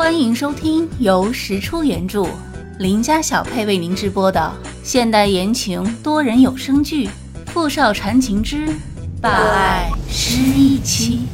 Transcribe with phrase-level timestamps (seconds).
[0.00, 2.26] 欢迎收听由石出原著、
[2.78, 4.50] 林家小配为您直播的
[4.82, 7.06] 现代言情多人有声剧
[7.48, 8.66] 《富少缠情之
[9.20, 11.26] 霸爱失忆妻》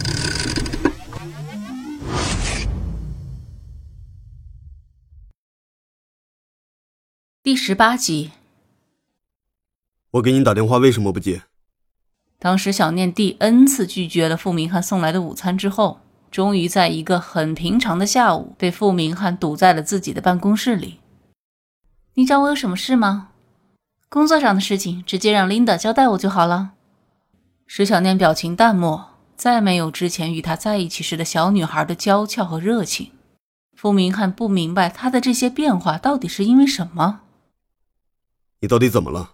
[7.45, 8.33] 第十八集。
[10.11, 11.43] 我给你打电话，为什么不接？
[12.41, 16.01] 当时小念第 N 次拒绝了傅明翰送来的午餐之后。
[16.37, 21.01] 终于在一个很平常的下午，被傅明翰堵在了自己的办公室里。
[22.13, 23.29] 你找我有什么事吗？
[24.11, 26.73] 工作上的事情，直接让 Linda 交代我就好了。
[27.67, 33.13] 石小念表情淡漠，再没有之前与他在一起时的小女孩的娇俏和热情。
[33.75, 37.21] 傅明翰不明白他的这些变化到底是因为什么。
[38.61, 39.31] 你到底怎么了？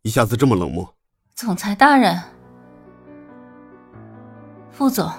[0.00, 0.94] 一下子这么冷漠？
[1.34, 2.18] 总裁大人，
[4.70, 5.12] 傅总。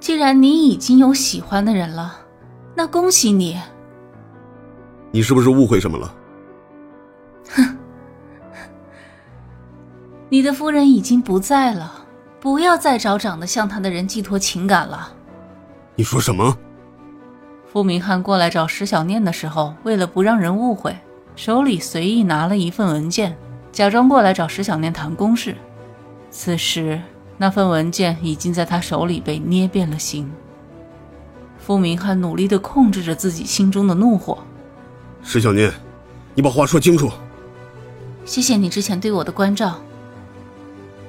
[0.00, 2.16] 既然你已经有喜欢的人了，
[2.74, 3.60] 那恭喜你。
[5.12, 6.14] 你是不是误会什么了？
[7.50, 7.76] 哼，
[10.30, 11.92] 你的夫人已经不在了，
[12.40, 15.12] 不要再找长得像她的人寄托情感了。
[15.96, 16.56] 你说什么？
[17.66, 20.96] 傅明翰过来找石小念的时候，为了不让人误会，
[21.36, 23.36] 手里随意拿了一份文件，
[23.70, 25.54] 假装过来找石小念谈公事。
[26.30, 26.98] 此时。
[27.42, 30.30] 那份文件已经在他手里被捏变了形。
[31.58, 34.36] 傅明翰努力地控制着自己心中的怒火。
[35.22, 35.72] 石小念，
[36.34, 37.10] 你把话说清楚。
[38.26, 39.80] 谢谢你之前对我的关照。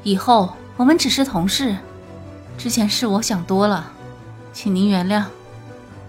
[0.04, 1.76] 以后我们只是同事。
[2.58, 3.92] 之前是我想多了，
[4.54, 5.26] 请您原谅。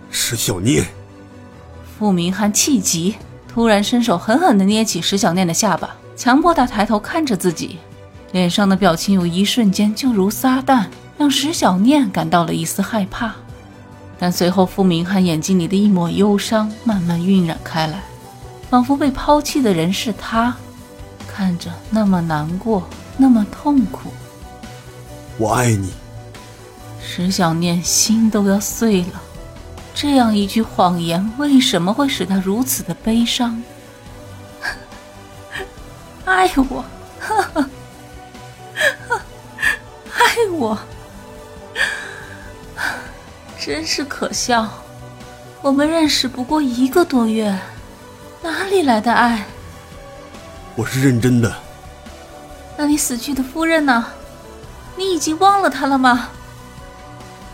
[0.09, 0.87] 石小念。
[1.99, 3.17] 傅明翰气急，
[3.49, 7.79] 突然伸手狠狠地捏起石小念的下巴，强迫她抬头看着自己。
[8.33, 13.33] 脸上的表情有一瞬间就如撒旦，让石小念感到了一丝害怕。
[14.19, 18.03] 但随后，傅明翰眼睛里的一抹忧伤慢慢晕染开来，
[18.71, 20.55] 仿佛被抛弃的人是他，
[21.27, 24.13] 看着那么难过，那么痛苦。
[25.39, 25.93] 我爱你，
[27.03, 29.23] 石小念心都要碎了。
[29.95, 33.63] 这样一句谎言，为什么会使他如此的悲伤？
[36.25, 36.85] 爱我，
[40.51, 40.79] 我，
[43.61, 44.69] 真是可笑。
[45.61, 47.57] 我们认识不过一个多月，
[48.43, 49.45] 哪里来的爱？
[50.75, 51.55] 我是认真的。
[52.77, 54.07] 那你死去的夫人呢？
[54.97, 56.29] 你已经忘了她了吗？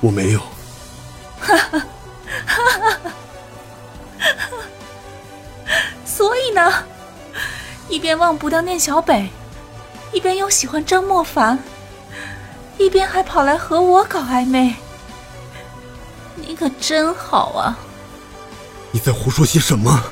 [0.00, 0.40] 我没有。
[1.40, 1.78] 哈哈
[2.46, 3.12] 哈哈哈！
[6.04, 6.72] 所以呢，
[7.88, 9.28] 一边忘不掉念小北。
[10.12, 11.58] 一边又喜欢张莫凡，
[12.78, 14.74] 一边还跑来和我搞暧昧，
[16.36, 17.76] 你可真好啊！
[18.92, 20.02] 你在胡说些什么？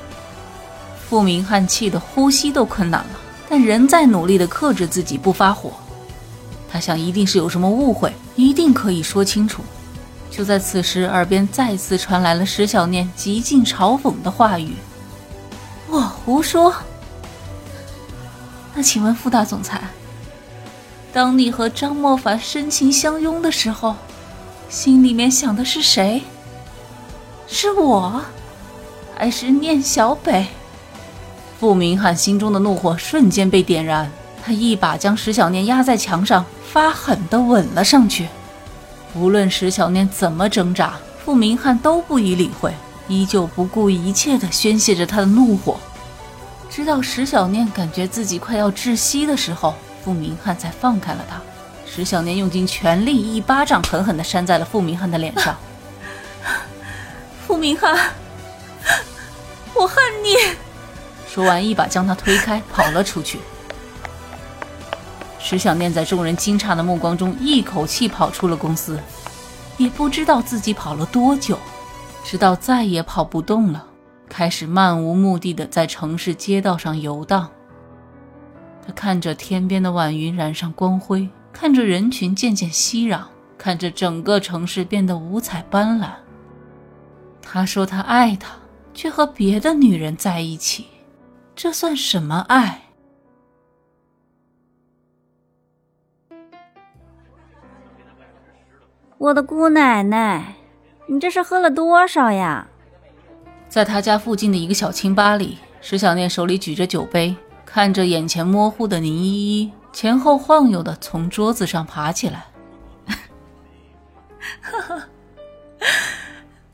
[1.09, 5.73] 傅明翰气得呼吸都困难了，但仍在努力的克制自己不发火。
[6.71, 9.63] 他想，一定是有什么误会，一定可以说清楚。
[10.29, 14.75] 就在此时，耳边再次传来了石小念极尽嘲讽的话语
[15.89, 16.75] ：“我胡说。”
[18.75, 19.81] 那请问傅大总裁，
[21.17, 23.97] 当你和张莫凡深情相拥的时候，
[24.69, 26.23] 心里面想的是谁？
[27.47, 28.21] 是我，
[29.17, 30.47] 还是念小北？
[31.59, 34.13] 傅明翰心中的怒火瞬间被点燃，
[34.45, 38.29] 他一把将石小念压在墙上，发狠地吻了上去。
[39.15, 42.75] 无论石小念怎么挣扎，傅明翰都不予理会，
[43.09, 45.79] 依旧不顾一切地宣泄着他的怒火。
[46.69, 49.73] 直到石小念感觉自己快要窒息的时候，
[50.07, 51.43] 傅明翰才放开了他。
[51.85, 55.57] 石小念用尽全力，一巴掌狠狠地扇在了傅明翰的脸上。
[57.45, 58.13] 傅明翰，
[59.75, 60.37] 我恨你！
[61.29, 63.41] 说完，一把将他推开，跑了出去。
[65.41, 69.01] 石小念在众人惊诧的目光中，一口气跑出了公司，
[69.77, 71.59] 也不知道自己跑了多久，
[72.25, 73.85] 直到再也跑不动了。
[74.29, 77.51] 开始漫无目的的在城市街道上游荡。
[78.87, 83.23] 他看着天边的晚云染上光辉，看着人群渐渐熙攘，
[83.59, 86.11] 看着整个城市变得五彩斑斓。
[87.43, 88.55] 他说他爱她，
[88.95, 90.87] 却和别的女人在一起，
[91.57, 92.83] 这算什么爱？
[99.19, 100.55] 我的姑奶奶，
[101.09, 102.69] 你这是喝了多少呀？
[103.69, 107.35] 在他家附近的一个小清吧里，石小念手里举着酒杯，
[107.67, 112.47] 看着眼前模糊的林依依，前后晃悠的从桌子上爬起来。
[114.63, 115.03] 呵 呵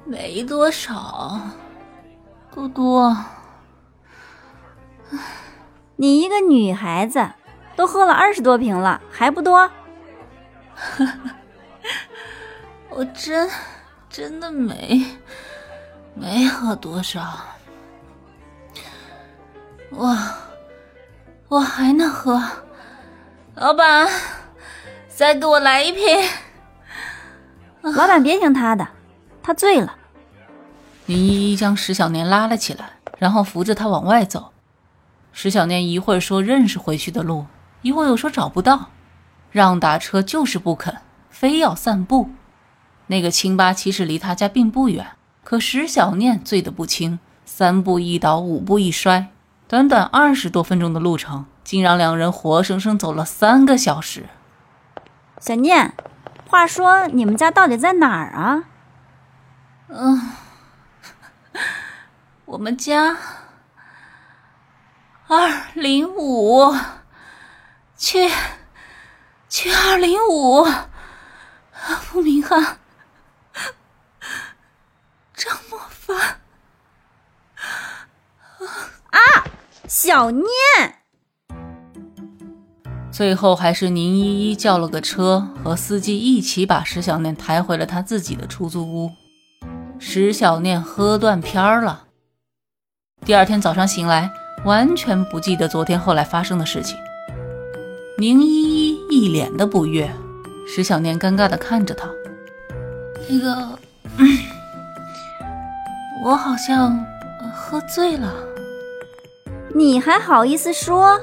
[0.05, 1.41] 没多少，
[2.55, 3.17] 多多。
[5.97, 7.33] 你一个女孩子，
[7.75, 9.69] 都喝了二十多瓶了，还不多？
[12.91, 13.51] 我真
[14.11, 15.05] 真的没
[16.15, 17.23] 没喝多少，
[19.93, 20.35] 哇
[21.53, 22.43] 我还能喝。
[23.57, 24.09] 老板，
[25.07, 26.03] 再给我来一瓶。
[27.83, 28.89] 老板别听他的，
[29.43, 29.95] 他醉了。
[31.05, 34.51] 林依依将石小念拉了起来，然后扶着他往外走。
[35.33, 37.45] 石小念一会儿说认识回去的路，
[37.83, 38.89] 一会儿又说找不到，
[39.51, 42.31] 让打车就是不肯，非要散步。
[43.09, 45.07] 那个清吧其实离他家并不远，
[45.45, 49.32] 可石小念醉得不轻，三步一倒，五步一摔，
[49.73, 54.29] 短短二十多分钟的路程，竟让两人活生生走了三个小时。
[55.41, 55.95] 小念，
[56.47, 58.65] 话说你们家到底在哪儿啊？
[59.89, 60.33] 嗯，
[62.45, 63.17] 我们家
[65.27, 66.77] 二零五，
[67.97, 68.31] 去
[69.49, 70.67] 去二零五，
[72.03, 72.77] 付明翰，
[75.33, 76.41] 张莫凡，
[79.09, 79.19] 啊，
[79.95, 80.47] 小念。
[83.11, 89.11] 最后还是宁依依叫了个车，和司机一起把石小念抬回了他自己的出租屋。
[89.99, 92.05] 石小念喝断片儿了。
[93.27, 94.33] 第二天早上醒来，
[94.65, 96.97] 完全不记得昨天后来发生的事情。
[98.17, 100.11] 宁依依一脸的不悦，
[100.67, 102.09] 石小念尴尬的看着他。
[103.29, 103.79] 那个，
[106.25, 106.99] 我好像
[107.55, 108.33] 喝醉了。
[109.75, 111.19] 你还好意思说？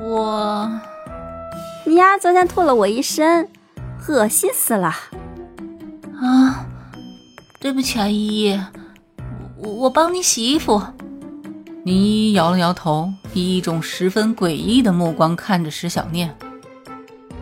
[0.00, 0.70] 我，
[1.84, 3.48] 你丫昨天吐了我一身，
[4.08, 4.94] 恶心死了。
[6.20, 6.66] 啊。
[7.58, 8.60] 对不起啊，依依，
[9.56, 10.80] 我我帮你洗衣服。
[11.84, 16.36] 林依依摇了摇头，以一种十分诡异的目光看着石小念。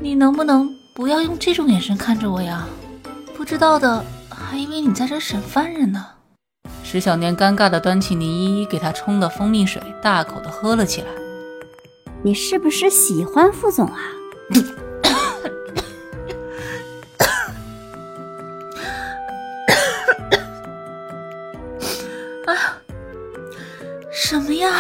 [0.01, 2.67] 你能不能不要用这种眼神看着我呀？
[3.37, 6.07] 不知道的还以为你在这审犯人呢。
[6.95, 11.09] 石小念尴尬的端起林依依给他冲的蜂蜜水，大口的喝了起来。
[12.23, 13.89] 你是不是喜欢副总
[22.47, 22.79] 啊？
[24.13, 24.71] 什么呀？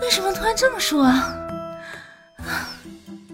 [0.00, 1.34] 为什么突然这么说啊？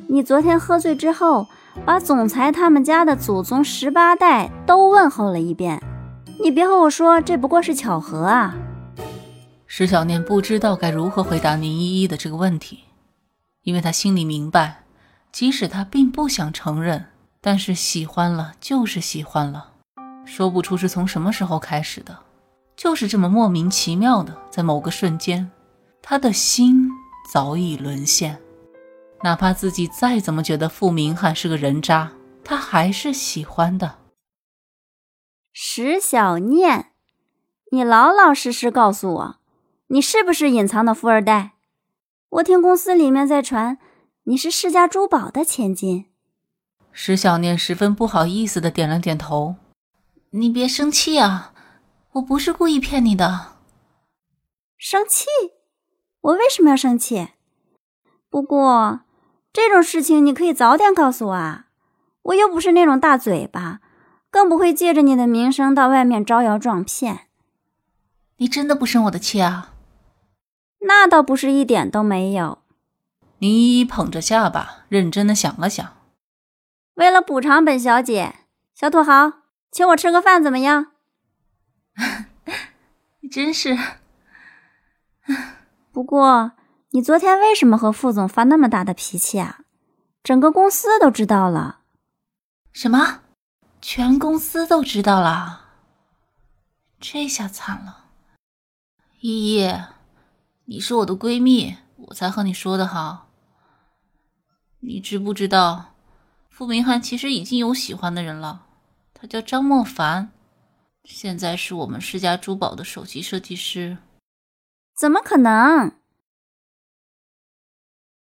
[0.09, 1.47] 你昨天喝醉之后，
[1.85, 5.83] 把总裁他们家的祖宗十八代都问候了一遍。
[6.41, 8.55] 你别和我说这不过是巧合啊！
[9.67, 12.85] 石小念不知道该如何回答宁依依的这个问题，
[13.65, 14.85] 因为他心里明白，
[15.33, 17.07] 即使他并不想承认，
[17.41, 19.73] 但是喜欢了就是喜欢了，
[20.25, 22.17] 说不出是从什么时候开始的。
[22.77, 25.51] 就是这么莫名其妙的，在某个瞬间，
[26.01, 26.89] 他的心
[27.33, 28.39] 早已沦陷。
[29.25, 32.13] 哪怕自己再怎么觉得傅明翰是个人渣，
[32.45, 33.97] 他还是喜欢的。
[35.61, 36.93] 石小念，
[37.73, 39.37] 你老老实实告诉我，
[39.89, 41.55] 你是不是隐藏的富二代？
[42.29, 43.77] 我听公司里面在传，
[44.23, 46.07] 你是世家珠宝的千金。
[46.93, 49.57] 石小念十分不好意思的点了点头。
[50.31, 51.53] 你别生气啊。
[52.13, 53.57] 我不是故意骗你的，
[54.77, 55.27] 生气？
[56.21, 57.31] 我为什么要生气？
[58.31, 59.01] 不过
[59.53, 61.67] 这种事情你可以早点告诉我啊！
[62.23, 63.81] 我又不是那种大嘴巴，
[64.31, 67.27] 更不会借着你的名声到外面招摇撞骗。
[68.37, 69.73] 你真的不生我的气啊？
[70.81, 72.59] 那倒不是一点都没有。
[73.39, 75.97] 林依依捧着下巴，认真的想了想。
[76.95, 78.35] 为了补偿本小姐，
[78.75, 79.33] 小土豪，
[79.71, 80.93] 请我吃个饭怎么样？
[83.21, 83.77] 你真是
[85.93, 86.53] 不过，
[86.91, 89.61] 你昨天为什么和副总发那么大的脾气啊？
[90.23, 91.81] 整个公司都知道了。
[92.73, 93.21] 什么？
[93.81, 95.67] 全公司都知道了？
[97.01, 98.07] 这下惨了！
[99.21, 99.73] 依依，
[100.65, 103.29] 你是我的闺蜜，我才和你说的好。
[104.81, 105.95] 你知不知道，
[106.49, 108.67] 傅明翰其实已经有喜欢的人了，
[109.15, 110.31] 他叫张莫凡。
[111.05, 113.99] 现在是我们世家珠宝的首席设计师，
[114.97, 115.93] 怎么可能